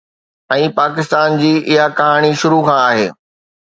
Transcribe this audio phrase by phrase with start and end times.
[0.53, 3.11] ۽ پاڪستان جي اها ڪهاڻي شروع کان آهي.